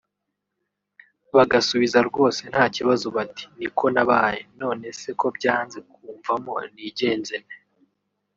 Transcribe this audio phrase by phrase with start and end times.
[1.35, 7.57] bagusubiza rwose nta kibazo bati “niko nabaye…none se ko byanze kumvamo nigenze nte